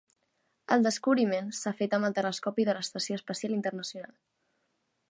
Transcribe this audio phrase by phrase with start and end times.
[0.75, 4.15] El descobriment s'ha fet amb el telescopi de l'estació espacial internacional